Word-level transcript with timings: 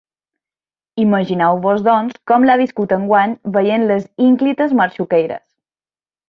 Imagineu-vos 1.03 1.83
doncs 1.87 2.17
com 2.31 2.47
l’ha 2.47 2.55
viscut 2.63 2.95
enguany 2.99 3.37
veient 3.59 3.87
les 3.93 4.09
ínclites 4.31 4.75
Marxuqueiras. 4.81 5.47